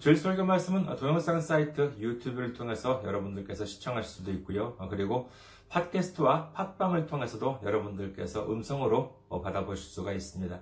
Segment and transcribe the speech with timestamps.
[0.00, 4.76] 주일 설교 말씀은 동영상 사이트 유튜브를 통해서 여러분들께서 시청하실 수도 있고요.
[4.90, 5.30] 그리고
[5.68, 10.60] 팟캐스트와 팟빵을 통해서도 여러분들께서 음성으로 받아보실 수가 있습니다.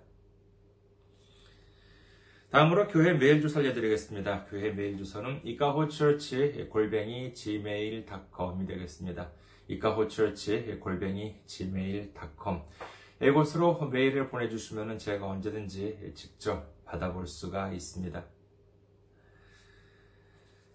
[2.50, 4.44] 다음으로 교회 메일 주소 알려드리겠습니다.
[4.44, 9.30] 교회 메일 주소는 이카호처치 골뱅이 gmail.com이 되겠습니다.
[9.68, 12.60] 이카호처치 골뱅이 gmail.com
[13.22, 18.22] 이곳으로 메일을 보내주시면 제가 언제든지 직접 받아볼 수가 있습니다.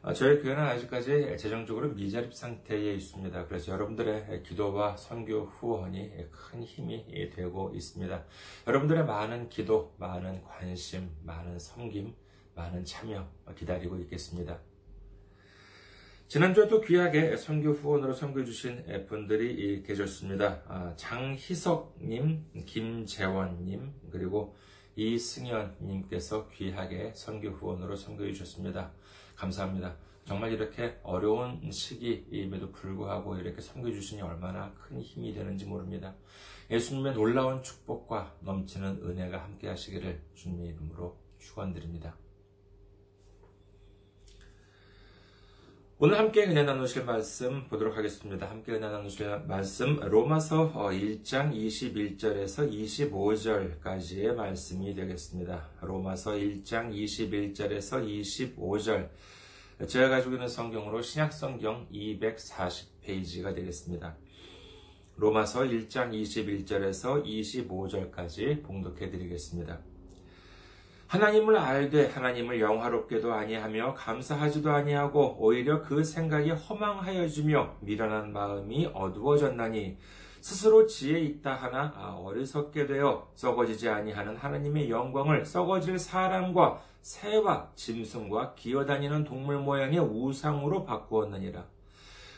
[0.07, 3.49] 어, 저희 교회는 아직까지 재정적으로 미자립 상태에 있습니다.
[3.49, 8.25] 그래서 여러분들의 기도와 선교 후원이 큰 힘이 되고 있습니다.
[8.69, 12.15] 여러분들의 많은 기도, 많은 관심, 많은 섬김,
[12.55, 14.61] 많은 참여 기다리고 있겠습니다.
[16.29, 20.63] 지난주에 또 귀하게 선교 후원으로 섬겨주신 분들이 계셨습니다.
[20.69, 24.55] 아, 장희석님, 김재원님, 그리고
[24.97, 28.93] 이승현님께서 귀하게 선교 후원으로 섬겨주셨습니다.
[29.37, 29.97] 감사합니다.
[30.25, 36.15] 정말 이렇게 어려운 시기임에도 불구하고 이렇게 섬겨주시니 얼마나 큰 힘이 되는지 모릅니다.
[36.71, 42.17] 예수님의 놀라운 축복과 넘치는 은혜가 함께 하시기를 주님의 이름으로 축원드립니다.
[45.99, 48.51] 오늘 함께 은혜 나누실 말씀 보도록 하겠습니다.
[48.51, 55.71] 함께 은혜 나누실 말씀 로마서 1장 21절에서 25절까지의 말씀이 되겠습니다.
[55.81, 59.09] 로마서 1장 21절에서 25절
[59.89, 64.19] 제가 가지고 있는 성경으로 신약성경 240페이지가 되겠습니다.
[65.17, 69.81] 로마서 1장 21절에서 25절까지 봉독해 드리겠습니다.
[71.09, 79.97] 하나님을 알되 하나님을 영화롭게도 아니하며 감사하지도 아니하고 오히려 그 생각이 허망하여 지며 미련한 마음이 어두워졌나니
[80.41, 88.55] 스스로 지혜 있다 하나 아, 어리석게 되어 썩어지지 아니하는 하나님의 영광을 썩어질 사람과 새와 짐승과
[88.55, 91.65] 기어다니는 동물 모양의 우상으로 바꾸었느니라.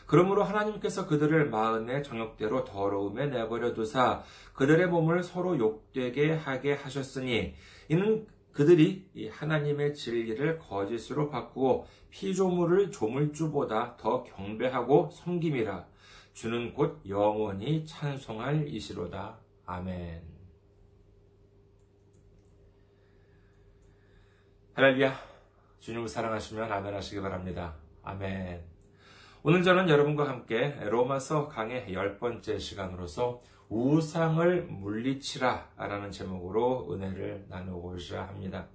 [0.05, 7.53] 그러므로 하나님께서 그들을 마음의 정욕대로 더러움에 내버려 두사 그들의 몸을 서로 욕되게 하게 하셨으니
[7.89, 8.27] 이는
[8.59, 15.87] 그들이 하나님의 진리를 거짓으로 바꾸어 피조물을 조물주보다 더 경배하고 섬김이라
[16.33, 19.37] 주는 곧 영원히 찬송할 이시로다.
[19.65, 20.21] 아멘.
[24.73, 25.17] 할렐루야.
[25.79, 27.77] 주님을 사랑하시면 아멘 하시기 바랍니다.
[28.03, 28.61] 아멘.
[29.41, 38.23] 오늘 저는 여러분과 함께 로마서 강의 열 번째 시간으로서 우상을 물리치라 라는 제목으로 은혜를 나누고자
[38.23, 38.67] 합니다.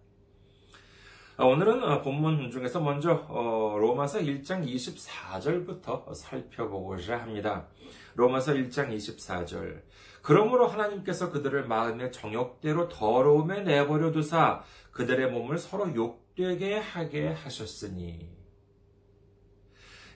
[1.36, 7.66] 아, 오늘은 어, 본문 중에서 먼저 어, 로마서 1장 24절부터 살펴보고자 합니다.
[8.14, 9.82] 로마서 1장 24절.
[10.22, 14.62] 그러므로 하나님께서 그들을 마음의 정욕대로 더러움에 내버려 두사
[14.92, 18.43] 그들의 몸을 서로 욕되게 하게 하셨으니.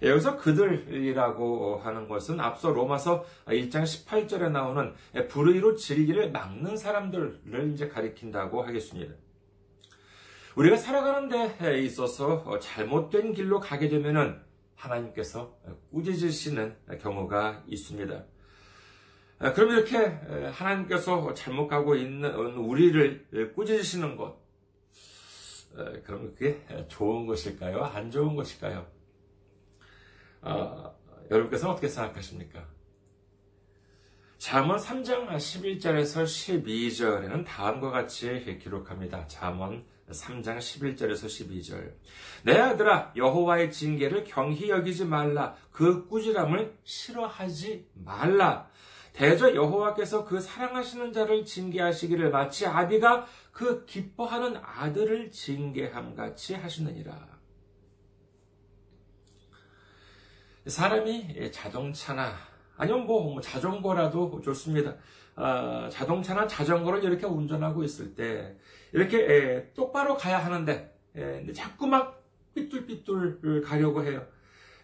[0.03, 4.95] 여기서 그들이라고 하는 것은 앞서 로마서 1장 18절에 나오는
[5.29, 9.15] 불의로 진리를 막는 사람들을 이제 가리킨다고 하겠습니다.
[10.55, 14.41] 우리가 살아가는 데 있어서 잘못된 길로 가게 되면은
[14.75, 15.57] 하나님께서
[15.93, 18.25] 꾸짖으시는 경우가 있습니다.
[19.55, 19.99] 그럼 이렇게
[20.53, 24.37] 하나님께서 잘못 가고 있는 우리를 꾸짖으시는 것,
[26.05, 27.83] 그럼 그게 좋은 것일까요?
[27.85, 28.87] 안 좋은 것일까요?
[30.49, 30.95] 어,
[31.31, 32.67] 여러분께서는 어떻게 생각하십니까?
[34.39, 39.27] 잠언 3장 11절에서 12절에는 다음과 같이 기록합니다.
[39.27, 41.93] 잠언 3장 11절에서 12절.
[42.45, 45.55] 내 아들아 여호와의 징계를 경히 여기지 말라.
[45.71, 48.71] 그 꾸지람을 싫어하지 말라.
[49.13, 57.38] 대저 여호와께서 그 사랑하시는 자를 징계하시기를 마치 아비가 그 기뻐하는 아들을 징계함 같이 하시느니라.
[60.69, 62.35] 사람이 자동차나
[62.77, 64.97] 아니면 뭐, 뭐 자전거라도 좋습니다.
[65.35, 68.57] 아, 자동차나 자전거를 이렇게 운전하고 있을 때
[68.93, 72.23] 이렇게 에, 똑바로 가야 하는데 에, 자꾸 막
[72.55, 74.27] 삐뚤삐뚤 가려고 해요.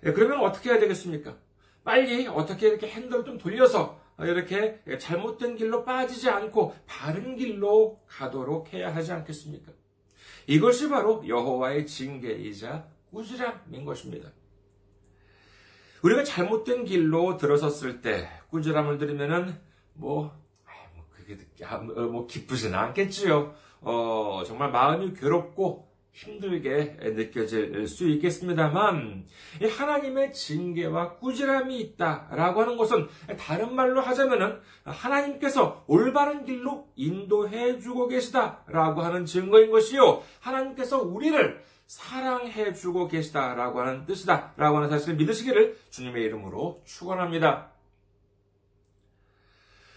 [0.05, 1.37] 에, 그러면 어떻게 해야 되겠습니까?
[1.83, 8.95] 빨리 어떻게 이렇게 핸들 좀 돌려서 이렇게 잘못된 길로 빠지지 않고 바른 길로 가도록 해야
[8.95, 9.73] 하지 않겠습니까?
[10.47, 14.31] 이것이 바로 여호와의 징계이자 꾸지람인 것입니다.
[16.05, 19.59] 우리가 잘못된 길로 들어섰을 때 꾸지람을 들으면은
[19.95, 20.31] 뭐,
[20.95, 23.55] 뭐 그게 아, 뭐, 뭐 기쁘지는 않겠지요.
[23.81, 29.27] 어, 정말 마음이 괴롭고 힘들게 느껴질 수 있겠습니다만
[29.79, 33.09] 하나님의 징계와 꾸지람이 있다라고 하는 것은
[33.39, 42.73] 다른 말로 하자면은 하나님께서 올바른 길로 인도해 주고 계시다라고 하는 증거인 것이요 하나님께서 우리를 사랑해
[42.73, 47.71] 주고 계시다라고 하는 뜻이다라고 하는 사실을 믿으시기를 주님의 이름으로 축원합니다.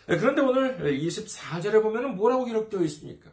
[0.05, 3.29] 그런데 오늘 24절에 보면 뭐라고 기록되어 있습니까?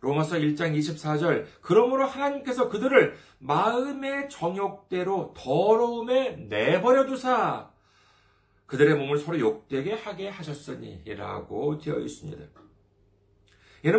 [0.00, 7.70] 로마서 1장 24절 그러므로 하나님께서 그들을 마음의 정욕대로 더러움에 내버려 두사
[8.66, 12.44] 그들의 몸을 서로 욕되게 하게 하셨으니라고 되어 있습니다.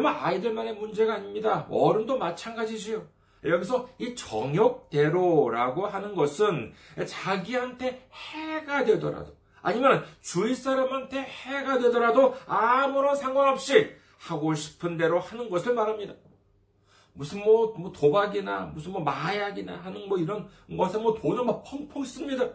[0.02, 1.68] 뭐 아이들만의 문제가 아닙니다.
[1.70, 3.19] 어른도 마찬가지지요.
[3.44, 6.74] 여기서 이 정욕대로라고 하는 것은
[7.06, 15.74] 자기한테 해가 되더라도 아니면 주위 사람한테 해가 되더라도 아무런 상관없이 하고 싶은 대로 하는 것을
[15.74, 16.14] 말합니다.
[17.14, 20.48] 무슨 뭐, 뭐 도박이나 무슨 뭐 마약이나 하는 뭐 이런
[20.78, 22.50] 것에 뭐 돈을 막 펑펑 씁니다.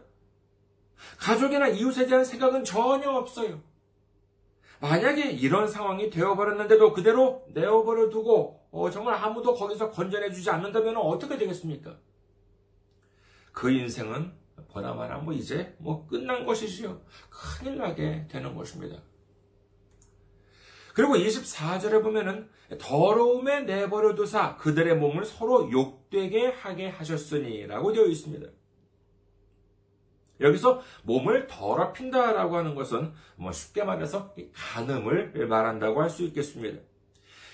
[1.19, 3.61] 가족이나 이웃에 대한 생각은 전혀 없어요.
[4.81, 11.97] 만약에 이런 상황이 되어버렸는데도 그대로 내어버려 두고 어, 정말 아무도 거기서 건져내주지 않는다면 어떻게 되겠습니까?
[13.53, 14.33] 그 인생은
[14.69, 17.01] 보나마나 뭐 이제 뭐 끝난 것이지요.
[17.31, 19.01] 큰일 나게 되는 것입니다.
[20.95, 22.49] 그리고 24절에 보면은
[22.79, 28.47] 더러움에 내버려 두사 그들의 몸을 서로 욕되게 하게 하셨으니라고 되어 있습니다.
[30.41, 36.81] 여기서 몸을 더럽힌다라고 하는 것은 뭐 쉽게 말해서 간음을 말한다고 할 수 있겠습니다.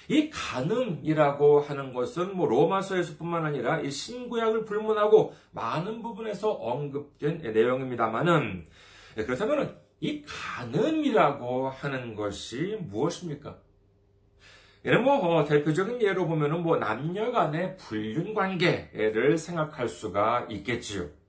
[0.08, 8.66] 이 간음이라고 하는 것은 뭐 로마서에서뿐만 아니라 이 신구약을 불문하고 많은 부분에서 언급된 내용입니다만은
[9.14, 13.58] 그렇다면은 이 간음이라고 하는 것이 무엇입니까?
[14.84, 21.19] 이는 뭐 어, 대표적인 예로 보면은 뭐 남녀 간의 불륜 관계를 생각할 수가 있겠지요.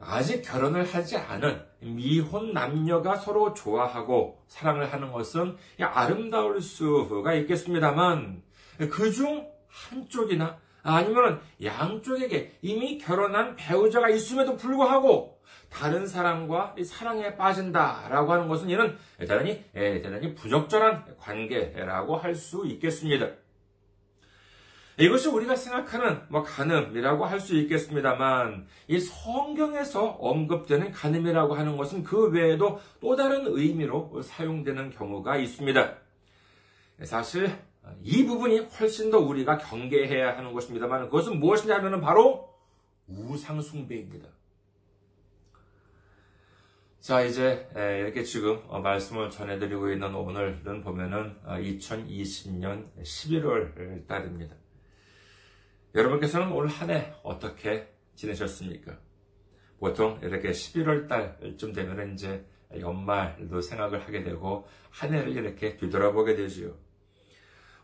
[0.00, 8.42] 아직 결혼을 하지 않은 미혼 남녀가 서로 좋아하고 사랑을 하는 것은 아름다울 수가 있겠습니다만
[8.90, 15.38] 그 중 한쪽이나 아니면 양쪽에게 이미 결혼한 배우자가 있음에도 불구하고
[15.68, 23.28] 다른 사람과 사랑에 빠진다라고 하는 것은 이는 대단히 예, 대단히 부적절한 관계라고 할 수 있겠습니다.
[25.00, 32.28] 이것이 우리가 생각하는 뭐 간음이라고 할 수 있겠습니다만 이 성경에서 언급되는 간음이라고 하는 것은 그
[32.28, 35.96] 외에도 또 다른 의미로 사용되는 경우가 있습니다.
[37.04, 37.50] 사실
[38.02, 42.54] 이 부분이 훨씬 더 우리가 경계해야 하는 것입니다만 그것은 무엇이냐면 바로
[43.08, 44.28] 우상숭배입니다.
[47.00, 54.54] 자, 이제 이렇게 지금 어, 말씀을 전해드리고 있는 오늘은 보면은 2020년 어, 11월 달입니다.
[55.94, 58.98] 여러분께서는 올 한 해 어떻게 지내셨습니까?
[59.78, 62.44] 보통 이렇게 11월 달쯤 되면 이제
[62.78, 66.74] 연말도 생각을 하게 되고 한 해를 이렇게 뒤돌아보게 되지요.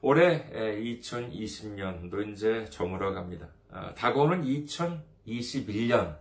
[0.03, 3.49] 올해 2020년도 이제 저물어 갑니다.
[3.71, 6.19] 아, 다가오는 2021년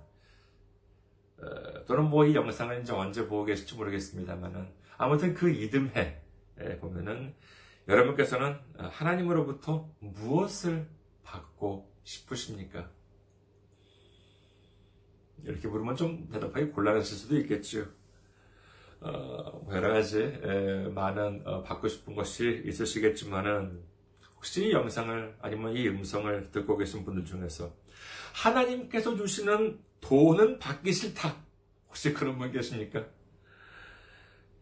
[1.37, 6.21] 어, 또는 뭐 이 영상을 이제 언제 보고 계실지 모르겠습니다만은 아무튼 그 이듬해
[6.79, 7.35] 보면은
[7.87, 10.87] 여러분께서는 하나님으로부터 무엇을
[11.25, 12.89] 받고 싶으십니까?
[15.43, 17.85] 이렇게 물으면 좀 대답하기 곤란하실 수도 있겠죠.
[19.01, 23.83] 어, 뭐 여러 가지 에, 많은 어, 받고 싶은 것이 있으시겠지만은
[24.35, 27.73] 혹시 이 영상을 아니면 이 음성을 듣고 계신 분들 중에서
[28.33, 31.35] 하나님께서 주시는 돈은 받기 싫다.
[31.87, 33.05] 혹시 그런 분 계십니까?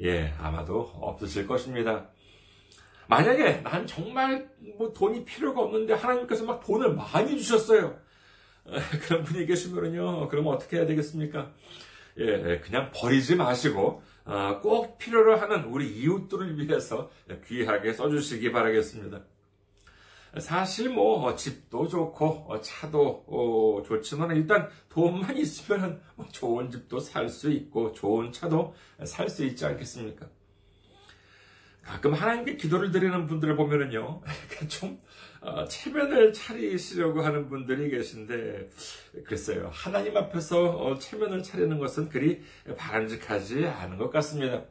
[0.01, 2.09] 예, 아마도 없으실 것입니다.
[3.07, 7.97] 만약에 난 정말 뭐 돈이 필요가 없는데 하나님께서 막 돈을 많이 주셨어요.
[9.05, 10.29] 그런 분이 계시면요.
[10.29, 11.51] 그러면 어떻게 해야 되겠습니까?
[12.17, 17.09] 예, 그냥 버리지 마시고 아, 꼭 필요로 하는 우리 이웃들을 위해서
[17.47, 19.21] 귀하게 써주시기 바라겠습니다.
[20.39, 26.99] 사실 뭐 어, 집도 좋고 어, 차도 어, 좋지만 일단 돈만 있으면 뭐 좋은 집도
[26.99, 28.73] 살 수 있고 좋은 차도
[29.05, 30.27] 살 수 있지 않겠습니까?
[31.83, 34.21] 가끔 하나님께 기도를 드리는 분들을 보면은요,
[34.69, 34.99] 좀
[35.69, 38.69] 체면을 차리시려고 하는 분들이 계신데,
[39.25, 42.41] 글쎄요, 하나님 앞에서 체면을 차리는 것은 그리
[42.77, 44.63] 바람직하지 않은 것 같습니다.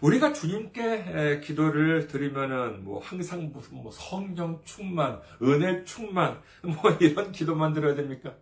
[0.00, 7.72] 우리가 주님께 기도를 드리면은 뭐 항상 무슨 뭐 성령 충만, 은혜 충만 뭐 이런 기도만
[7.72, 8.34] 드려야 됩니까?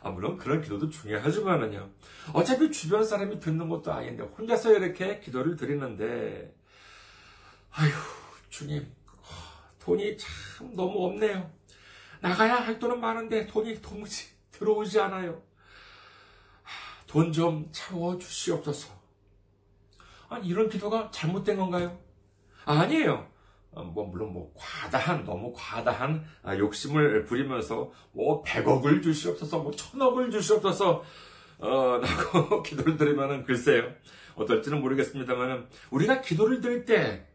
[0.00, 1.88] 아 물론 그런 기도도 중요하지만은요.
[2.32, 6.54] 어차피 주변 사람이 듣는 것도 아닌데 혼자서 이렇게 기도를 드리는데
[7.70, 7.90] 아휴
[8.50, 8.86] 주님
[9.78, 11.50] 돈이 참 너무 없네요.
[12.20, 15.42] 나가야 할 돈은 많은데 돈이 도무지 들어오지 않아요.
[17.06, 18.90] 돈 좀 채워 주시옵소서.
[20.28, 21.98] 아니, 이런 기도가 잘못된 건가요?
[22.66, 23.26] 아니에요.
[23.70, 30.30] 어, 뭐, 물론 뭐, 과다한, 너무 과다한 아, 욕심을 부리면서, 뭐, 100억을 주시옵소서, 뭐, 천억을
[30.30, 31.02] 주시옵소서,
[31.60, 33.90] 어, 라고 기도를 드리면은 글쎄요.
[34.34, 37.26] 어떨지는 모르겠습니다만은, 우리가 기도를 드릴 때,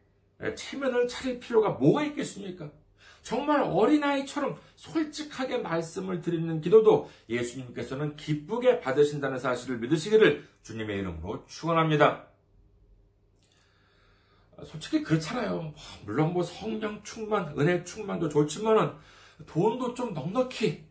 [0.55, 2.69] 체면을 차릴 필요가 뭐가 있겠습니까?
[3.21, 12.27] 정말 어린아이처럼 솔직하게 말씀을 드리는 기도도 예수님께서는 기쁘게 받으신다는 사실을 믿으시기를 주님의 이름으로 축원합니다.
[14.65, 15.73] 솔직히 그렇잖아요.
[16.05, 18.91] 물론 뭐 성령 충만, 은혜 충만도 좋지만은
[19.47, 20.85] 돈도 좀 넉넉히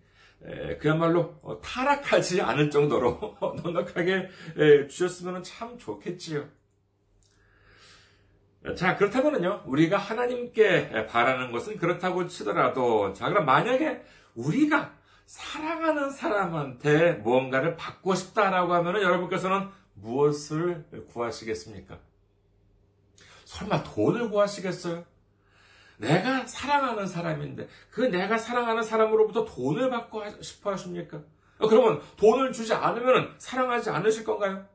[0.81, 4.29] 그야말로 어, 타락하지 않을 정도로 넉넉하게
[4.89, 6.49] 주셨으면 참 좋겠지요.
[8.77, 14.05] 자, 그렇다면요, 우리가 하나님께 바라는 것은 그렇다고 치더라도, 자, 그럼 만약에
[14.37, 14.93] 우리가
[15.27, 21.99] 사랑하는 사람한테 무언가를 받고 싶다라고 하면은 여러분께서는 무엇을 구하시겠습니까?
[23.45, 25.05] 설마 돈을 구하시겠어요?
[25.99, 31.21] 내가 사랑하는 사람인데 그 내가 사랑하는 사람으로부터 돈을 받고 싶어 하십니까?
[31.59, 34.67] 어, 그러면 돈을 주지 않으면 사랑하지 않으실 건가요?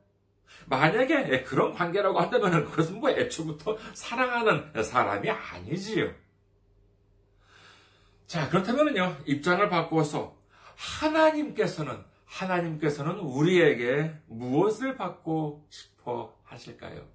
[0.68, 6.12] 만약에 그런 관계라고 한다면 그것은 뭐 애초부터 사랑하는 사람이 아니지요.
[8.28, 10.38] 자, 그렇다면요, 입장을 바꾸어서
[10.76, 17.08] 하나님께서는, 하나님께서는 우리에게 무엇을 받고 싶어 하실까요?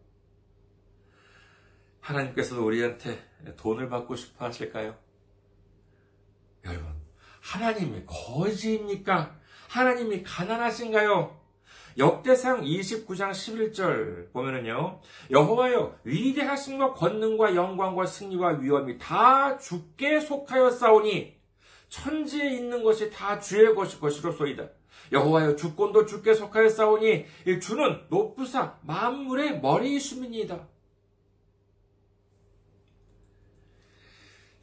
[2.01, 3.23] 하나님께서도 우리한테
[3.59, 4.97] 돈을 받고 싶어 하실까요?
[6.65, 6.95] 여러분,
[7.43, 9.39] 하나님이 거지입니까?
[9.69, 11.42] 하나님이 가난하신가요?
[11.99, 21.37] 역대상 29장 11절 보면은요, 여호와여 위대하심과 권능과 영광과 승리와 위엄이 다 주께 속하여 싸우니
[21.89, 24.69] 천지에 있는 것이 다 주의 것이 것이로소이다.
[25.13, 27.27] 여호와여 주권도 주께 속하여 싸우니
[27.61, 30.69] 주는 높으사 만물의 머리이심이니이다.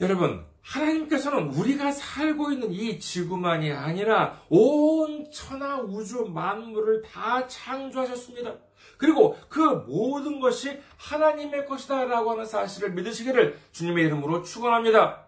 [0.01, 8.55] 여러분, 하나님께서는 우리가 살고 있는 이 지구만이 아니라 온 천하 우주 만물을 다 창조하셨습니다.
[8.97, 15.25] 그리고 그 모든 것이 하나님의 것이다라고 하는 사실을 믿으시기를 주님의 이름으로 축원합니다.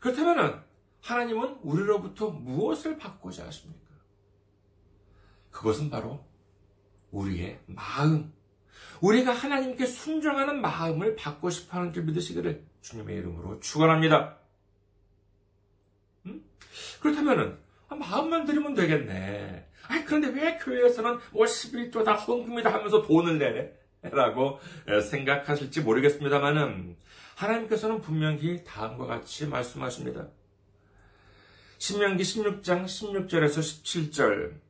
[0.00, 0.64] 그렇다면
[1.02, 3.88] 하나님은 우리로부터 무엇을 받고자 하십니까?
[5.50, 6.24] 그것은 바로
[7.10, 8.32] 우리의 마음,
[9.00, 14.38] 우리가 하나님께 순종하는 마음을 받고 싶어 하는 줄 믿으시기를 주님의 이름으로 축원합니다.
[16.26, 16.44] 음?
[17.00, 19.66] 그렇다면은 아, 마음만 드리면 되겠네.
[19.88, 23.72] 아 그런데 왜 교회에서는 뭐 11조다 헌금이다 하면서 돈을 내네?
[24.02, 24.60] 라고
[25.10, 26.96] 생각하실지 모르겠습니다만은
[27.34, 30.28] 하나님께서는 분명히 다음과 같이 말씀하십니다.
[31.78, 34.67] 신명기 16장 16절에서 17절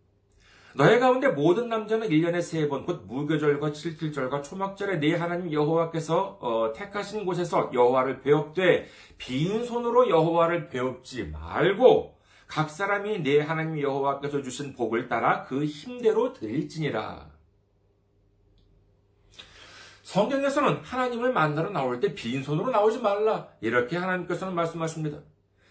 [0.79, 6.73] 너희 가운데 모든 남자는 1년에 세 번, 곧 무교절과 칠칠절과 초막절에 네 하나님 여호와께서 어,
[6.73, 8.87] 택하신 곳에서 여호와를 배웁되
[9.19, 12.17] 빈손으로 여호와를 배웁지 말고
[12.47, 17.29] 각 사람이 네 하나님 여호와께서 주신 복을 따라 그 힘대로 드릴지니라.
[20.05, 23.49] 성경에서는 하나님을 만나러 나올 때 빈손으로 나오지 말라.
[23.61, 25.19] 이렇게 하나님께서는 말씀하십니다.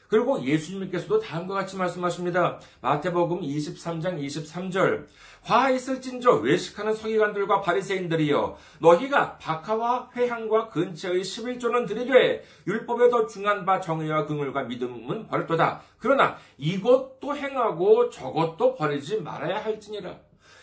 [0.08, 2.60] 그리고 예수님께서도 다음과 같이 말씀하십니다.
[2.82, 5.06] 마태복음 23장 23절.
[5.44, 13.80] 화 있을진저 외식하는 서기관들과 바리새인들이여 너희가 박하와 회향과 근처의 11조는 드리되 율법에 더 중한 바
[13.80, 15.82] 정의와 긍휼과 믿음은 버렸도다.
[16.00, 20.16] 그러나 이것도 행하고 저것도 버리지 말아야 할지니라.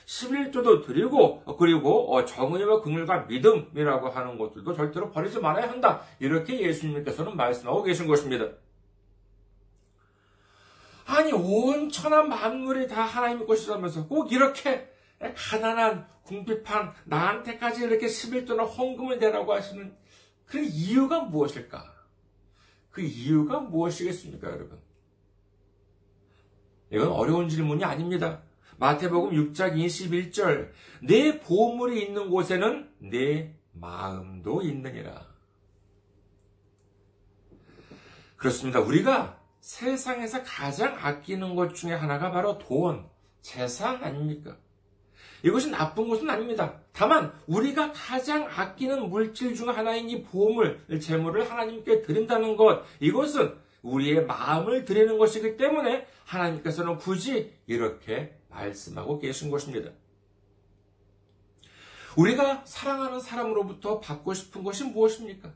[0.06, 6.02] 11조도 드리고 그리고 어, 정의와 긍휼과 믿음이라고 하는 것들도 절대로 버리지 말아야 한다.
[6.20, 8.46] 이렇게 예수님께서는 말씀하고 계신 것입니다.
[11.06, 14.88] 아니 온 천하 만물이 다 하나님의 것이라면서 꼭 이렇게
[15.36, 19.94] 가난한 궁핍한 나한테까지 이렇게 11조나 헌금을 내라고 하시는
[20.46, 21.92] 그 이유가 무엇일까?
[22.90, 24.80] 그 이유가 무엇이겠습니까, 여러분?
[26.90, 28.42] 이건 어려운 질문이 아닙니다.
[28.78, 30.70] 마태복음 6장 21절
[31.02, 35.26] 내 보물이 있는 곳에는 내 마음도 있느니라.
[38.36, 38.80] 그렇습니다.
[38.80, 43.08] 우리가 세상에서 가장 아끼는 것 중에 하나가 바로 돈,
[43.40, 44.58] 재산 아닙니까?
[45.42, 46.80] 이것이 나쁜 것은 아닙니다.
[46.92, 54.26] 다만 우리가 가장 아끼는 물질 중 하나인 이 보물, 재물을 하나님께 드린다는 것, 이것은 우리의
[54.26, 59.92] 마음을 드리는 것이기 때문에 하나님께서는 굳이 이렇게 말씀하고 계신 것입니다.
[62.18, 65.54] 우리가 사랑하는 사람으로부터 받고 싶은 것이 무엇입니까?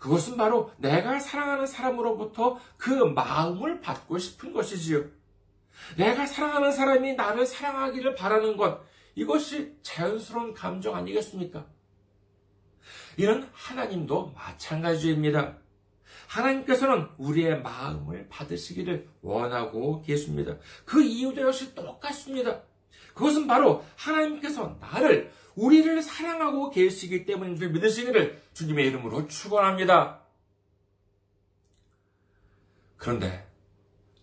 [0.00, 5.04] 그것은 바로 내가 사랑하는 사람으로부터 그 마음을 받고 싶은 것이지요.
[5.96, 8.80] 내가 사랑하는 사람이 나를 사랑하기를 바라는 것,
[9.14, 11.66] 이것이 자연스러운 감정 아니겠습니까?
[13.18, 15.58] 이는 하나님도 마찬가지입니다.
[16.28, 20.56] 하나님께서는 우리의 마음을 받으시기를 원하고 계십니다.
[20.86, 22.62] 그 이유도 역시 똑같습니다.
[23.12, 30.20] 그것은 바로 하나님께서 나를, 우리를 사랑하고 계시기 때문인 줄 믿으시기를 주님의 이름으로 축원합니다.
[32.96, 33.50] 그런데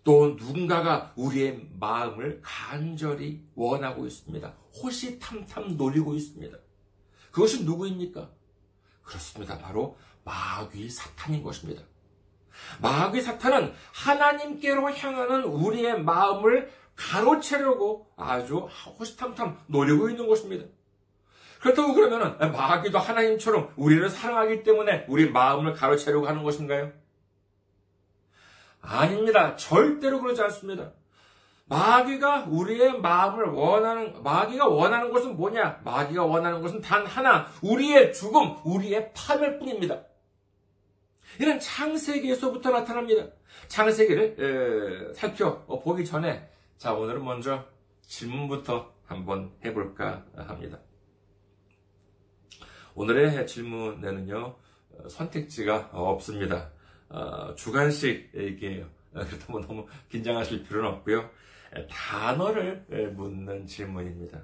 [0.03, 4.47] 또 누군가가 우리의 마음을 간절히 원하고 있습니다.
[4.81, 6.57] 호시탐탐 노리고 있습니다.
[7.31, 8.29] 그것이 누구입니까?
[9.03, 9.57] 그렇습니다.
[9.57, 11.83] 바로 마귀 사탄인 것입니다.
[12.81, 18.57] 마귀 사탄은 하나님께로 향하는 우리의 마음을 가로채려고 아주
[18.99, 20.65] 호시탐탐 노리고 있는 것입니다.
[21.59, 26.91] 그렇다고 그러면은 마귀도 하나님처럼 우리를 사랑하기 때문에 우리 마음을 가로채려고 하는 것인가요?
[28.81, 29.55] 아닙니다.
[29.55, 30.91] 절대로 그러지 않습니다.
[31.65, 35.81] 마귀가 우리의 마음을 원하는, 마귀가 원하는 것은 뭐냐?
[35.83, 40.01] 마귀가 원하는 것은 단 하나, 우리의 죽음, 우리의 파멸 뿐입니다.
[41.41, 43.27] 이는 창세기에서부터 나타납니다.
[43.67, 47.65] 창세기를 에, 살펴보기 전에, 자, 오늘은 먼저
[48.03, 50.79] 질문부터 한번 해볼까 합니다.
[52.97, 54.55] 오늘의 질문에는요,
[55.07, 56.71] 선택지가 없습니다.
[57.09, 58.85] 어, 주관식 얘기예요.
[59.13, 61.29] 어, 그렇다면 너무 긴장하실 필요는 없고요.
[61.91, 64.41] 단어를 묻는 질문입니다.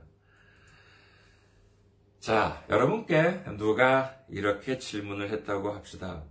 [2.20, 6.24] 자, 여러분께 누가 이렇게 질문을 했다고 합시다.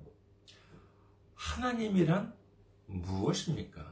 [1.35, 2.33] 하나님이란
[2.87, 3.85] 무엇입니까?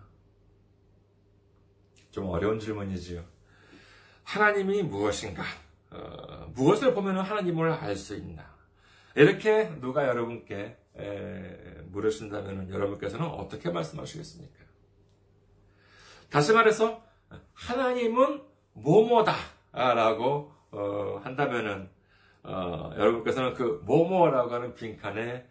[2.12, 3.24] 좀 어려운 질문이지요.
[4.22, 5.42] 하나님이 무엇인가?
[5.90, 8.44] 어, 무엇을 보면 하나님을 알 수 있나?
[9.16, 10.76] 이렇게 누가 여러분께
[11.86, 14.60] 물으신다면 여러분께서는 어떻게 말씀하시겠습니까?
[16.30, 17.02] 다시 말해서
[17.54, 18.42] 하나님은
[18.74, 19.34] 뭐뭐다
[19.72, 21.90] 라고 어, 한다면은
[22.44, 25.46] 어, 여러분께서는 그 뭐뭐라고 하는 빈칸에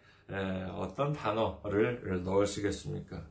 [0.76, 3.22] 어떤 단어를 넣으시겠습니까?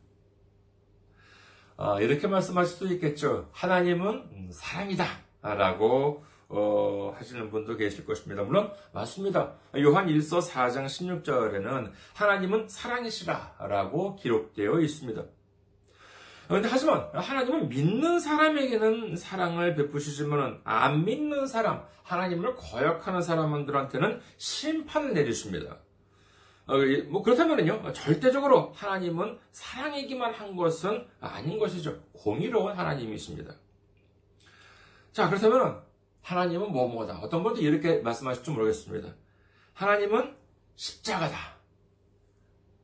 [1.78, 3.50] 어, 이렇게 말씀하실 수 있겠죠.
[3.52, 5.06] 하나님은 사랑이다
[5.41, 8.43] 라고 어, 하시는 분도 계실 것입니다.
[8.43, 9.53] 물론 맞습니다.
[9.77, 15.23] 요한 1서 4장 16절에는 하나님은 사랑이시라 라고 기록되어 있습니다.
[16.47, 25.77] 그런데 하지만 하나님은 믿는 사람에게는 사랑을 베푸시지만 안 믿는 사람, 하나님을 거역하는 사람들한테는 심판을 내리십니다.
[26.65, 26.77] 어,
[27.09, 31.99] 뭐 그렇다면요 절대적으로 하나님은 사랑이기만 한 것은 아닌 것이죠.
[32.13, 33.53] 공의로운 하나님이십니다.
[35.12, 35.88] 자 그렇다면
[36.29, 37.19] 하나님은 뭐뭐다.
[37.23, 39.15] 어떤 분도 이렇게 말씀하실지 모르겠습니다.
[39.73, 40.35] 하나님은
[40.75, 41.57] 십자가다.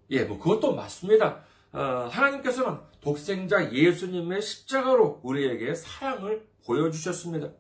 [0.09, 1.43] 예, 뭐 그것도 맞습니다.
[1.71, 1.79] 어,
[2.11, 7.51] 하나님께서는 독생자 예수님의 십자가로 우리에게 사랑을 보여주셨습니다.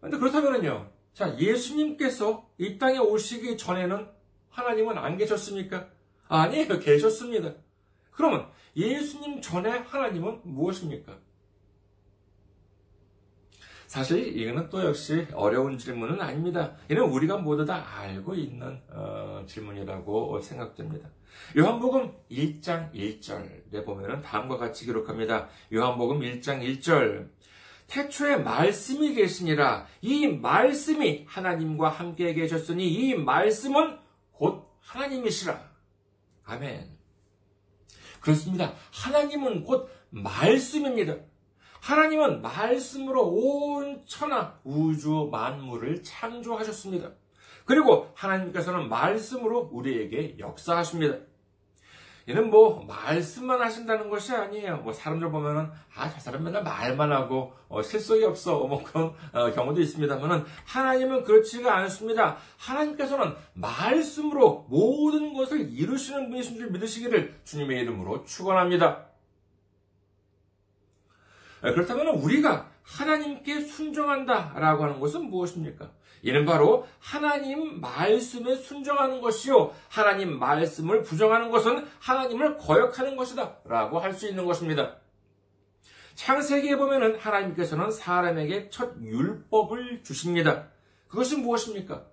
[0.00, 0.90] 근데 그렇다면요.
[1.12, 4.08] 자, 예수님께서 이 땅에 오시기 전에는
[4.48, 5.90] 하나님은 안 계셨습니까?
[6.28, 6.78] 아니에요.
[6.78, 7.52] 계셨습니다.
[8.10, 11.18] 그러면 예수님 전에 하나님은 무엇입니까?
[13.92, 16.74] 사실 이거는 또 역시 어려운 질문은 아닙니다.
[16.88, 21.10] 이는 우리가 모두 다 알고 있는 어, 질문이라고 생각됩니다.
[21.58, 25.50] 요한복음 1장 1절에 보면 다음과 같이 기록합니다.
[25.74, 27.28] 요한복음 1장 1절
[27.86, 33.98] 태초에 말씀이 계시니라 이 말씀이 하나님과 함께 계셨으니 이 말씀은
[34.30, 35.70] 곧 하나님이시라.
[36.44, 36.96] 아멘.
[38.22, 38.72] 그렇습니다.
[38.90, 41.16] 하나님은 곧 말씀입니다.
[41.82, 47.10] 하나님은 말씀으로 온 천하, 우주 만물을 창조하셨습니다.
[47.64, 51.16] 그리고 하나님께서는 말씀으로 우리에게 역사하십니다.
[52.26, 54.76] 이는 뭐 말씀만 하신다는 것이 아니에요.
[54.78, 59.80] 뭐 사람들 보면은 아저 사람 맨날 말만 하고 어, 실속이 없어 뭐 그런 어, 경우도
[59.80, 62.36] 있습니다만은 하나님은 그렇지가 않습니다.
[62.58, 69.11] 하나님께서는 말씀으로 모든 것을 이루시는 분이신 줄 믿으시기를 주님의 이름으로 축원합니다.
[71.70, 75.90] 그렇다면 우리가 하나님께 순종한다라고 하는 것은 무엇입니까?
[76.22, 79.72] 이는 바로 하나님 말씀에 순종하는 것이요.
[79.88, 83.58] 하나님 말씀을 부정하는 것은 하나님을 거역하는 것이다.
[83.64, 84.96] 라고 할 수 있는 것입니다.
[86.14, 90.68] 창세기에 보면은 하나님께서는 사람에게 첫 율법을 주십니다.
[91.08, 92.04] 그것이 무엇입니까?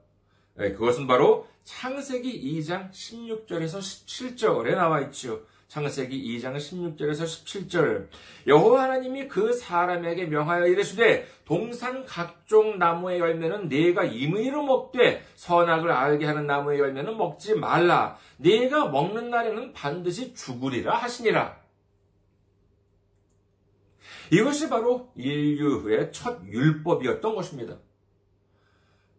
[0.56, 5.42] 네, 그것은 바로 창세기 2장 16절에서 17절에 나와 있지요.
[5.70, 8.08] 창세기 2장 16절에서 17절
[8.48, 16.26] 여호와 하나님이 그 사람에게 명하여 이르시되 동산 각종 나무의 열매는 네가 임의로 먹되 선악을 알게
[16.26, 21.60] 하는 나무의 열매는 먹지 말라 네가 먹는 날에는 반드시 죽으리라 하시니라
[24.32, 27.78] 이것이 바로 인류의 첫 율법이었던 것입니다.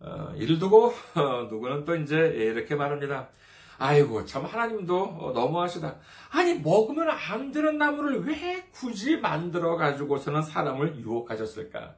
[0.00, 3.28] 어, 이를 두고 어, 누구는 또 이제 이렇게 말합니다.
[3.80, 5.96] 아이고, 참, 하나님도 어, 너무하시다.
[6.32, 11.96] 아니, 먹으면 안 되는 나무를 왜 굳이 만들어가지고서는 사람을 유혹하셨을까?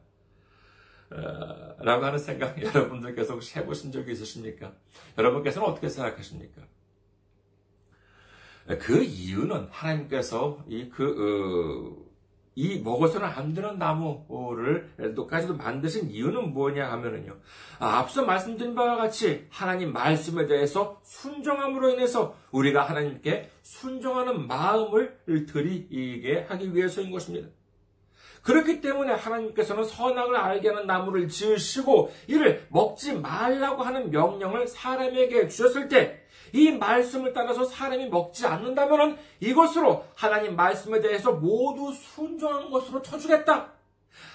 [1.10, 4.72] 어, 라고 하는 생각 여러분들께서 혹시 해보신 적이 있으십니까?
[5.18, 6.62] 여러분께서는 어떻게 생각하십니까?
[8.78, 12.11] 그 이유는 하나님께서 이 그, 어,
[12.54, 17.36] 이 먹어서는 안 되는 나무를 또까지도 만드신 이유는 뭐냐 하면은요.
[17.78, 26.46] 아, 앞서 말씀드린 바와 같이 하나님 말씀에 대해서 순종함으로 인해서 우리가 하나님께 순종하는 마음을 드리게
[26.48, 27.48] 하기 위해서인 것입니다.
[28.42, 35.88] 그렇기 때문에 하나님께서는 선악을 알게 하는 나무를 지으시고 이를 먹지 말라고 하는 명령을 사람에게 주셨을
[35.88, 36.21] 때
[36.52, 43.72] 이 말씀을 따라서 사람이 먹지 않는다면 이것으로 하나님 말씀에 대해서 모두 순종한 것으로 쳐주겠다.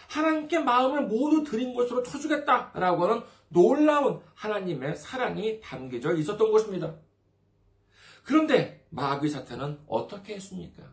[0.10, 6.95] 하나님께 마음을 모두 드린 것으로 쳐주겠다 라고 하는 놀라운 하나님의 사랑이 담겨져 있었던 것입니다.
[8.23, 10.84] 그런데 마귀 사탄은 어떻게 했습니까?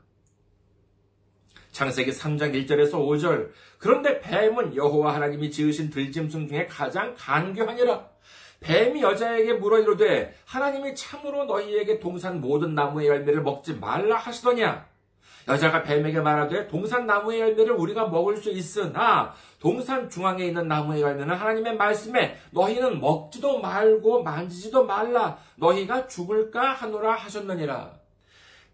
[1.72, 3.50] 창세기 3장 1절에서 5절.
[3.78, 8.08] 그런데 뱀은 여호와 하나님이 지으신 들짐승 중에 가장 간교하니라.
[8.64, 14.87] 뱀이 여자에게 물어 이르되 하나님이 참으로 너희에게 동산 모든 나무의 열매를 먹지 말라 하시더냐.
[15.46, 21.35] 여자가 뱀에게 말하되 동산 나무의 열매를 우리가 먹을 수 있으나 동산 중앙에 있는 나무의 열매는
[21.35, 28.04] 하나님의 말씀에 너희는 먹지도 말고 만지지도 말라 너희가 죽을까 하노라 하셨느니라.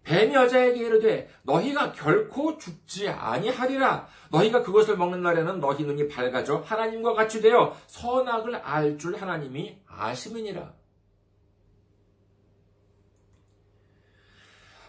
[0.03, 4.07] 뱀이 여자에게 이르되 너희가 결코 죽지 아니하리라.
[4.31, 10.73] 너희가 그것을 먹는 날에는 너희 눈이 밝아져 하나님과 같이 되어 선악을 알 줄 하나님이 아심이니라.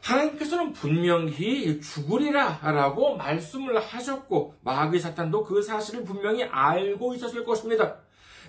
[0.02, 7.98] 하나님께서는 분명히 죽으리라 라고 말씀을 하셨고 마귀 사탄도 그 사실을 분명히 알고 있었을 것입니다.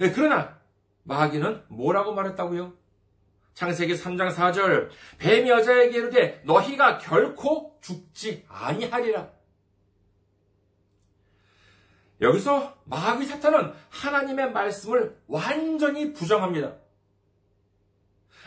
[0.01, 0.57] 예, 그러나
[1.03, 2.73] 마귀는 뭐라고 말했다고요?
[3.53, 4.89] 창세기 3장 4절
[5.19, 9.29] 뱀이 여자에게 이르되 너희가 결코 죽지 아니하리라.
[12.21, 16.75] 여기서 마귀 사탄은 하나님의 말씀을 완전히 부정합니다.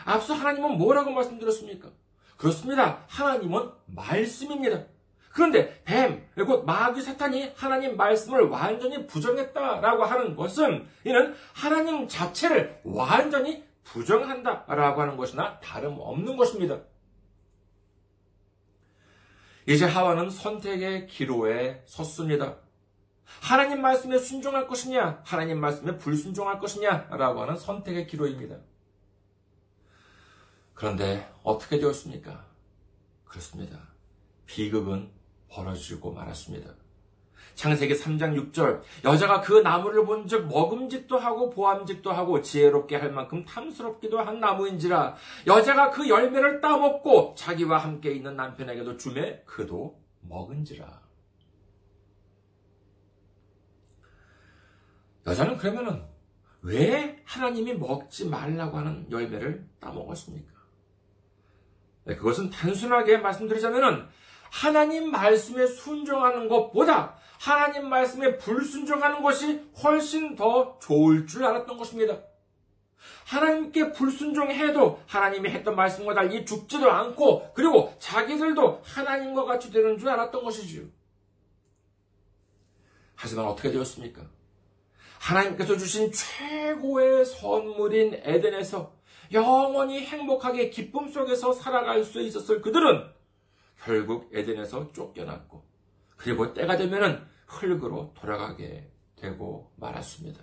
[0.05, 1.89] 앞서 하나님은 뭐라고 말씀드렸습니까?
[2.37, 3.03] 그렇습니다.
[3.07, 4.85] 하나님은 말씀입니다.
[5.31, 13.66] 그런데 뱀, 곧 마귀 사탄이 하나님 말씀을 완전히 부정했다라고 하는 것은 이는 하나님 자체를 완전히
[13.91, 16.81] 부정한다 라고 하는 것이나 다름없는 것입니다.
[19.67, 22.57] 이제 하와는 선택의 기로에 섰습니다.
[23.41, 28.57] 하나님 말씀에 순종할 것이냐, 하나님 말씀에 불순종할 것이냐, 라고 하는 선택의 기로입니다.
[30.73, 32.45] 그런데 어떻게 되었습니까?
[33.25, 33.79] 그렇습니다.
[34.45, 35.11] 비극은
[35.49, 36.73] 벌어지고 말았습니다.
[37.57, 38.81] 창세기 3장 6절.
[39.03, 45.15] 여자가 그 나무를 본즉 먹음직도 하고 보암직도 하고 지혜롭게 할 만큼 탐스럽기도 한 나무인지라.
[45.47, 51.01] 여자가 그 열매를 따먹고 자기와 함께 있는 남편에게도 주매 그도 먹은지라.
[55.25, 56.03] 여자는 그러면은
[56.61, 60.53] 왜 하나님이 먹지 말라고 하는 열매를 따먹었습니까?
[62.05, 64.07] 네, 그것은 단순하게 말씀드리자면은
[64.51, 72.19] 하나님 말씀에 순종하는 것보다 하나님 말씀에 불순종하는 것이 훨씬 더 좋을 줄 알았던 것입니다.
[73.25, 80.43] 하나님께 불순종해도 하나님이 했던 말씀과 달리 죽지도 않고 그리고 자기들도 하나님과 같이 되는 줄 알았던
[80.43, 80.85] 것이지요.
[83.15, 84.21] 하지만 어떻게 되었습니까?
[85.19, 88.95] 하나님께서 주신 최고의 선물인 에덴에서
[89.33, 93.11] 영원히 행복하게 기쁨 속에서 살아갈 수 있었을 그들은
[93.83, 95.66] 결국 에덴에서 쫓겨났고
[96.17, 100.41] 그리고 때가 되면은 흙으로 돌아가게 되고 말았습니다.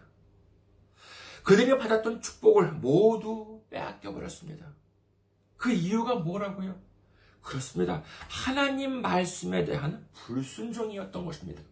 [1.42, 4.72] 그들이 받았던 축복을 모두 빼앗겨 버렸습니다.
[5.56, 6.80] 그 이유가 뭐라고요?
[7.42, 8.02] 그렇습니다.
[8.28, 11.62] 하나님 말씀에 대한 불순종이었던 것입니다.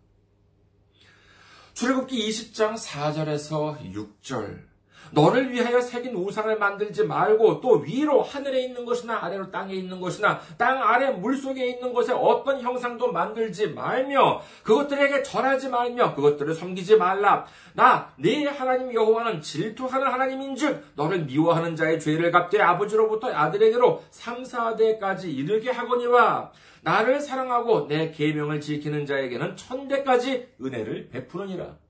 [1.72, 4.71] 출애굽기 20장 4절에서 6절
[5.10, 10.40] 너를 위하여 새긴 우상을 만들지 말고 또 위로 하늘에 있는 것이나 아래로 땅에 있는 것이나
[10.56, 16.96] 땅 아래 물 속에 있는 것에 어떤 형상도 만들지 말며 그것들에게 절하지 말며 그것들을 섬기지
[16.96, 17.46] 말라.
[17.74, 25.24] 나 네 하나님 여호와는 질투하는 하나님인즉 너를 미워하는 자의 죄를 갚되 아버지로부터 아들에게로 3, 4대까지
[25.24, 31.82] 이르게 하거니와 나를 사랑하고 내 계명을 지키는 자에게는 천대까지 은혜를 베푸느니라.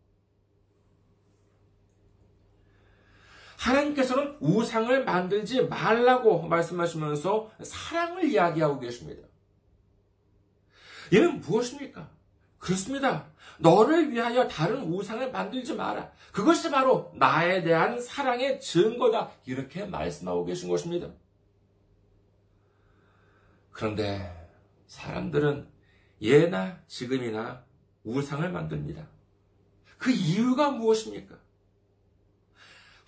[3.62, 9.22] 하나님께서는 우상을 만들지 말라고 말씀하시면서 사랑을 이야기하고 계십니다.
[11.12, 12.11] 이는 무엇입니까?
[12.59, 13.27] 그렇습니다.
[13.59, 16.11] 너를 위하여 다른 우상을 만들지 마라.
[16.33, 19.31] 그것이 바로 나에 대한 사랑의 증거다.
[19.46, 21.09] 이렇게 말씀하고 계신 것입니다.
[23.70, 24.48] 그런데
[24.87, 25.68] 사람들은
[26.20, 27.64] 예나 지금이나
[28.05, 29.07] 우상을 만듭니다.
[29.98, 31.37] 그 이유가 무엇입니까?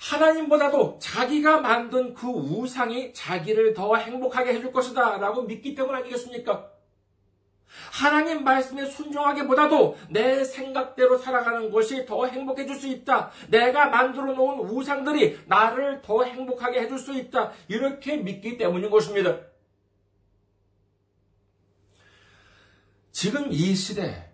[0.04, 6.70] 하나님보다도 자기가 만든 그 우상이 자기를 더 행복하게 해줄 것이다 라고 믿기 때문 아니겠습니까?
[7.90, 13.30] 하나님 말씀에 순종하기보다도 내 생각대로 살아가는 것이 더 행복해질 수 있다.
[13.48, 17.52] 내가 만들어 놓은 우상들이 나를 더 행복하게 해줄 수 있다.
[17.66, 19.38] 이렇게 믿기 때문인 것입니다.
[23.10, 24.30] 지금 이 시대,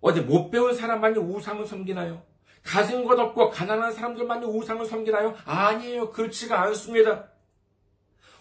[0.00, 2.33] 어디 못 배운 사람만이 우상을 섬기나요?
[2.64, 5.34] 가진 것 없고 가난한 사람들만이 우상을 섬기나요?
[5.44, 6.10] 아니에요.
[6.10, 7.26] 그렇지가 않습니다.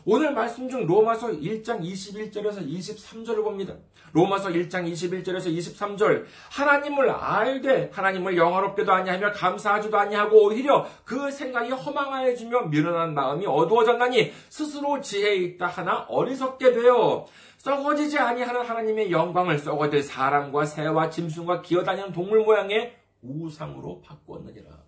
[0.05, 3.75] 오늘 말씀 중 로마서 1장 21절에서 23절을 봅니다.
[4.11, 12.63] 로마서 1장 21절에서 23절 하나님을 알되 하나님을 영화롭게도 아니하며 감사하지도 아니하고 오히려 그 생각이 허망하여지며
[12.63, 17.25] 미련한 마음이 어두워졌나니 스스로 지혜에 있다 하나 어리석게 되어
[17.57, 24.83] 썩어지지 아니하는 하나님의 영광을 썩어질 사람과 새와 짐승과 기어다니는 동물 모양의 우상으로 바꾸었느니라.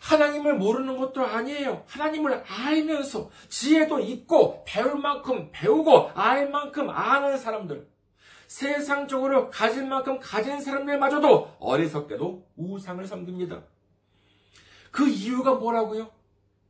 [0.00, 1.84] 하나님을 모르는 것도 아니에요.
[1.86, 7.86] 하나님을 알면서 지혜도 있고 배울 만큼 배우고 알 만큼 아는 사람들.
[8.46, 13.62] 세상적으로 가질 만큼 가진 사람들마저도 어리석게도 우상을 섬깁니다.
[14.90, 16.10] 그 이유가 뭐라고요?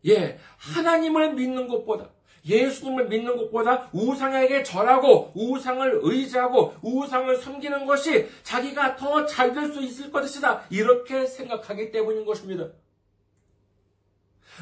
[0.07, 2.11] 예, 하나님을 믿는 것보다
[2.49, 9.83] 예수님을 믿는 것보다 우상에게 절하고 우상을 의지하고 우상을 섬기는 것이 자기가 더 잘 될 수
[9.83, 10.63] 있을 것이다.
[10.71, 12.69] 이렇게 생각하기 때문인 것입니다.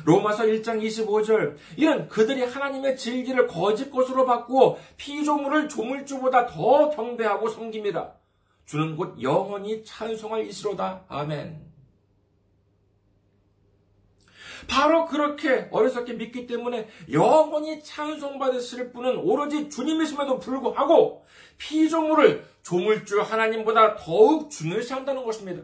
[0.04, 8.12] 로마서 1장 25절 이는 그들이 하나님의 진리를 거짓 것으로 바꾸어 피조물을 조물주보다 더 경배하고 섬깁니다.
[8.66, 11.04] 주는 곧 영원히 찬송할 이시로다.
[11.08, 11.75] 아멘.
[14.68, 21.24] 바로 그렇게 어리석게 믿기 때문에 영원히 찬송받으실 분은 오로지 주님이심에도 불구하고
[21.58, 25.62] 피조물을 조물주 하나님보다 더욱 중요시 한다는 것입니다.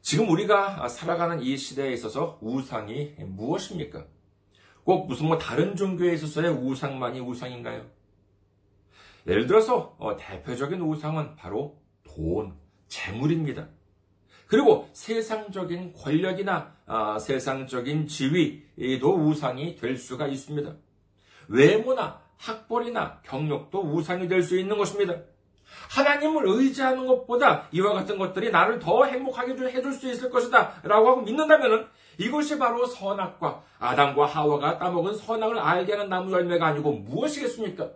[0.00, 4.06] 지금 우리가 살아가는 이 시대에 있어서 우상이 무엇입니까?
[4.84, 7.86] 꼭 무슨 뭐 다른 종교에 있어서의 우상만이 우상인가요?
[9.26, 12.56] 예를 들어서 어, 대표적인 우상은 바로 돈,
[12.88, 13.68] 재물입니다.
[14.50, 20.74] 그리고 세상적인 권력이나 아, 세상적인 지위도 우상이 될 수가 있습니다.
[21.46, 25.14] 외모나 학벌이나 경력도 우상이 될 수 있는 것입니다.
[25.90, 31.20] 하나님을 의지하는 것보다 이와 같은 것들이 나를 더 행복하게 해줄 수 있을 것이다 라고 하고
[31.20, 37.88] 믿는다면 이것이 바로 선악과 아담과 하와가 따먹은 선악을 알게 하는 나무 열매가 아니고 무엇이겠습니까?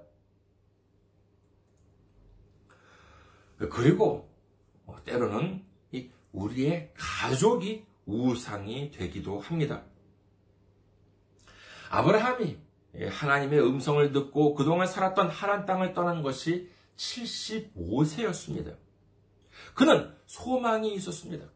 [3.58, 4.30] 그리고
[4.84, 5.73] 뭐 때로는
[6.34, 9.84] 우리의 가족이 우상이 되기도 합니다.
[11.90, 12.58] 아브라함이
[13.08, 18.76] 하나님의 음성을 듣고 그동안 살았던 하란 땅을 떠난 것이 75세였습니다.
[19.74, 21.46] 그는 소망이 있었습니다.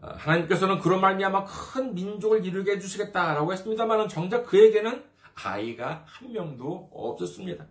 [0.00, 7.66] 아, 하나님께서는 그런 말미암아 큰 민족을 이루게 해주시겠다라고 했습니다만 정작 그에게는 아이가 한 명도 없었습니다.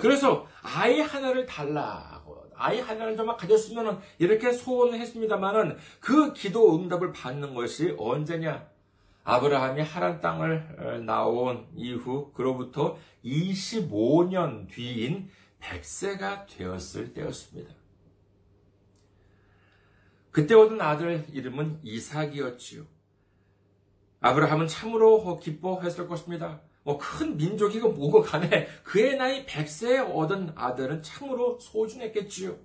[0.00, 7.54] 그래서 아이 하나를 달라고 아이 하나를 좀 가졌으면 이렇게 소원을 했습니다만은 그 기도 응답을 받는
[7.54, 8.68] 것이 언제냐?
[9.24, 17.74] 아브라함이 하란 땅을 나온 이후 그로부터 25년 뒤인 100세가 되었을 때였습니다.
[20.30, 22.84] 그때 얻은 아들 이름은 이삭이었지요.
[24.20, 26.60] 아브라함은 참으로 기뻐했을 것입니다.
[26.82, 32.56] 뭐 큰 민족이고 뭐고 간에 그의 나이 100세에 얻은 아들은 참으로 소중했겠지요.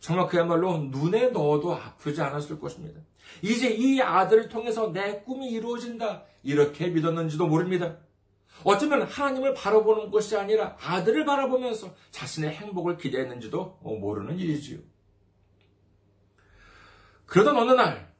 [0.00, 3.00] 정말 그야말로 눈에 넣어도 아프지 않았을 것입니다.
[3.42, 6.24] 이제 이 아들을 통해서 내 꿈이 이루어진다.
[6.42, 7.98] 이렇게 믿었는지도 모릅니다.
[8.64, 14.80] 어쩌면 하나님을 바라보는 것이 아니라 아들을 바라보면서 자신의 행복을 기대했는지도 모르는 일이지요.
[17.26, 18.12] 그러던 어느 날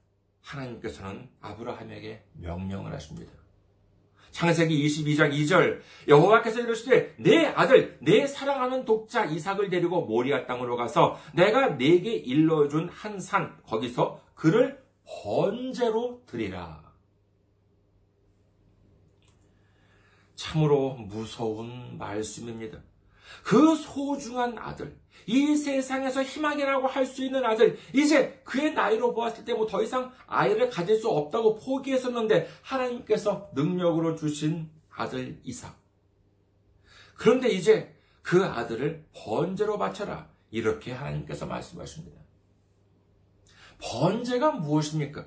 [0.43, 3.40] 하나님께서는 아브라함에게 명령을 하십니다.
[4.31, 11.19] 창세기 22장 2절 여호와께서 이르시되 내 아들 내 사랑하는 독자 이삭을 데리고 모리아 땅으로 가서
[11.35, 16.83] 내가 네게 일러준 한 산 거기서 그를 번제로 드리라.
[20.37, 22.79] 참으로 무서운 말씀입니다.
[23.43, 29.53] 그 소중한 아들, 이 세상에서 희망이라고 할 수 있는 아들, 이제 그의 나이로 보았을 때
[29.53, 35.77] 뭐 더 이상 아이를 가질 수 없다고 포기했었는데 하나님께서 능력으로 주신 아들 이삭.
[37.17, 40.29] 그런데 이제 그 아들을 번제로 바쳐라.
[40.51, 42.21] 이렇게 하나님께서 말씀하십니다.
[43.81, 45.27] 번제가 무엇입니까?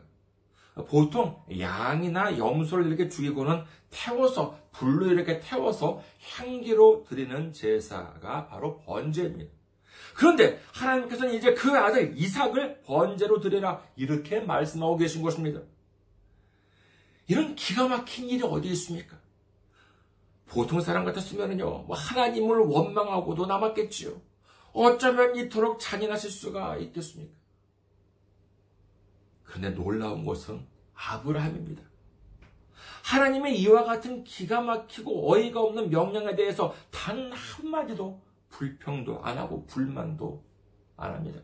[0.88, 9.52] 보통 양이나 염소를 이렇게 죽이고는 태워서 불로 이렇게 태워서 향기로 드리는 제사가 바로 번제입니다.
[10.16, 15.62] 그런데 하나님께서는 이제 그 아들 이삭을 번제로 드리라 이렇게 말씀하고 계신 것입니다.
[17.28, 19.18] 이런 기가 막힌 일이 어디 있습니까?
[20.48, 24.12] 보통 사람 같았으면요, 뭐 하나님을 원망하고도 남았겠지요.
[24.74, 27.34] 어쩌면 이토록 잔인하실 수가 있겠습니까?
[29.54, 31.84] 그런데 놀라운 것은 아브라함입니다.
[33.04, 40.44] 하나님의 이와 같은 기가 막히고 어이가 없는 명령에 대해서 단 한마디도 불평도 안 하고 불만도
[40.98, 41.39] 안 합니다.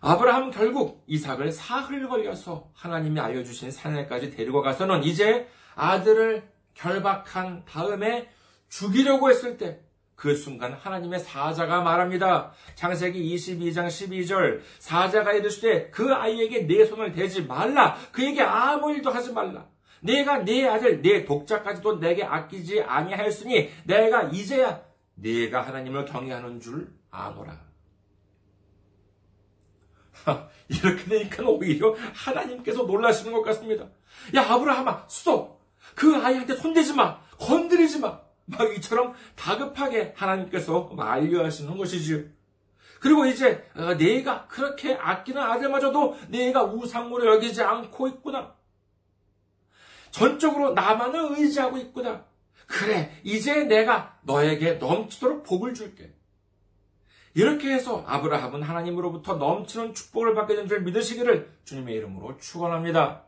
[0.00, 8.30] 아브라함 결국 이삭을 사흘 걸려서 하나님이 알려주신 산에까지 데리고 가서는 이제 아들을 결박한 다음에
[8.70, 9.81] 죽이려고 했을 때
[10.22, 12.52] 그 순간 하나님의 사자가 말합니다.
[12.76, 17.96] 창세기 22장 12절 사자가 이르시되 그 아이에게 내 손을 대지 말라.
[18.12, 19.66] 그에게 아무 일도 하지 말라.
[20.00, 24.84] 내가 네 아들 내 독자까지도 내게 아끼지 아니하였으니 내가 이제야
[25.16, 27.58] 네가 하나님을 경외하는 줄 아노라.
[30.68, 33.88] 이렇게 되니까 오히려 하나님께서 놀라시는 것 같습니다.
[34.36, 35.60] 야 아브라함아 수도
[35.96, 38.20] 그 아이한테 손대지 마 건드리지 마.
[38.56, 42.24] 막 이처럼 다급하게 하나님께서 만류하시는 것이지요.
[43.00, 48.54] 그리고 이제 어, 내가 그렇게 아끼는 아들마저도 내가 우상으로 여기지 않고 있구나.
[50.10, 52.24] 전적으로 나만을 의지하고 있구나.
[52.66, 56.14] 그래, 이제 내가 너에게 넘치도록 복을 줄게.
[57.34, 63.24] 이렇게 해서 아브라함은 하나님으로부터 넘치는 축복을 받게 된 줄 믿으시기를 주님의 이름으로 축원합니다.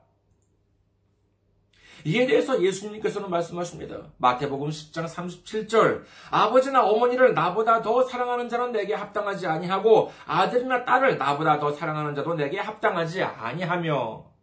[2.04, 3.96] 이에 대해서 예수님께서는 말씀하십니다.
[4.18, 11.58] 마태복음 10장 37절 아버지나 어머니를 나보다 더 사랑하는 자는 내게 합당하지 아니하고 아들이나 딸을 나보다
[11.58, 14.34] 더 사랑하는 자도 내게 합당하지 아니하며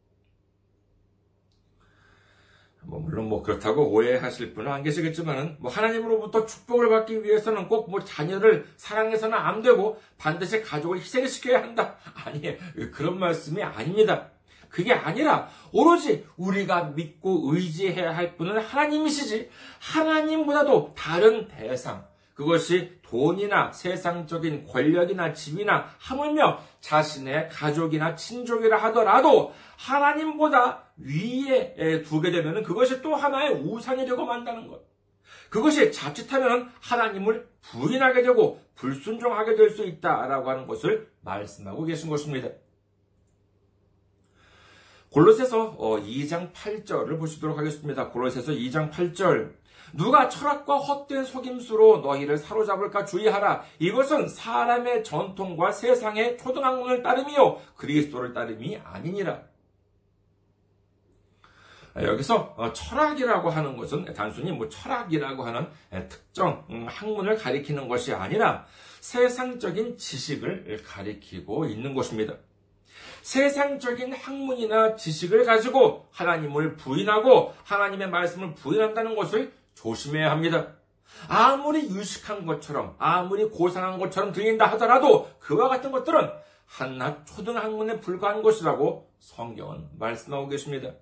[2.84, 8.04] 뭐 물론 뭐 그렇다고 오해하실 분은 안 계시겠지만은 뭐 하나님으로부터 축복을 받기 위해서는 꼭 뭐
[8.04, 11.98] 자녀를 사랑해서는 안 되고 반드시 가족을 희생시켜야 한다.
[12.26, 12.58] 아니
[12.92, 14.32] 그런 말씀이 아닙니다.
[14.72, 24.66] 그게 아니라 오로지 우리가 믿고 의지해야 할 분은 하나님이시지 하나님보다도 다른 대상 그것이 돈이나 세상적인
[24.66, 34.06] 권력이나 집이나 하물며 자신의 가족이나 친족이라 하더라도 하나님보다 위에 두게 되면 그것이 또 하나의 우상이
[34.06, 34.82] 되고 만다는 것.
[35.50, 42.48] 그것이 자칫하면 하나님을 부인하게 되고 불순종하게 될 수 있다라고 하는 것을 말씀하고 계신 것입니다.
[45.12, 48.10] 골로새서 2장 어, 8절을 보시도록 하겠습니다.
[48.10, 49.54] 골로새서 2장 8절.
[49.94, 53.64] 누가 철학과 헛된 속임수로 너희를 사로잡을까 주의하라.
[53.80, 59.42] 이것은 사람의 전통과 세상의 초등학문을 따름이요 그리스도를 따름이 아니니라.
[61.98, 65.68] 여기서 어, 철학이라고 하는 것은 단순히 뭐 철학이라고 하는
[66.08, 68.66] 특정 음, 학문을 가리키는 것이 아니라
[69.02, 72.36] 세상적인 지식을 가리키고 있는 것입니다.
[73.22, 80.74] 세상적인 학문이나 지식을 가지고 하나님을 부인하고 하나님의 말씀을 부인한다는 것을 조심해야 합니다.
[81.28, 86.30] 아무리 유식한 것처럼, 아무리 고상한 것처럼 들린다 하더라도 그와 같은 것들은
[86.66, 90.94] 한낱 초등학문에 불과한 것이라고 성경은 말씀하고 계십니다.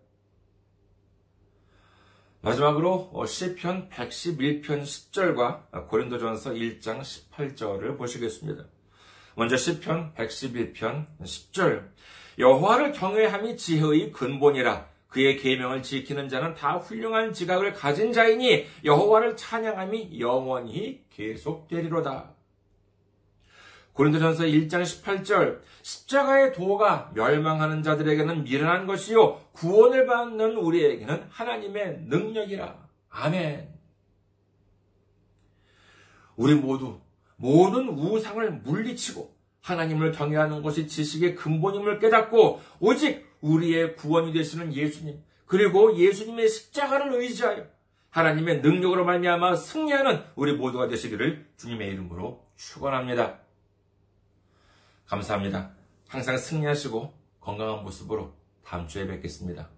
[2.42, 8.64] 마지막으로 어, 시편 111편 10절과 고린도전서 1장 18절을 보시겠습니다.
[9.40, 11.88] 먼저 시편 111편 10절
[12.40, 20.20] 여호와를 경외함이 지혜의 근본이라 그의 계명을 지키는 자는 다 훌륭한 지각을 가진 자이니 여호와를 찬양함이
[20.20, 22.34] 영원히 계속되리로다.
[23.94, 32.76] 고린도전서 1장 18절 십자가의 도가 멸망하는 자들에게는 미련한 것이요 구원을 받는 우리에게는 하나님의 능력이라.
[33.10, 33.70] 아멘.
[36.36, 37.00] 우리 모두
[37.40, 45.98] 모든 우상을 물리치고 하나님을 경외하는 것이 지식의 근본임을 깨닫고 오직 우리의 구원이 되시는 예수님 그리고
[45.98, 47.66] 예수님의 십자가를 의지하여
[48.10, 53.40] 하나님의 능력으로 말미암아 승리하는 우리 모두가 되시기를 주님의 이름으로 축원합니다.
[55.08, 55.72] 감사합니다.
[56.08, 58.34] 항상 승리하시고 건강한 모습으로
[58.66, 59.70] 다음 주에 뵙겠습니다.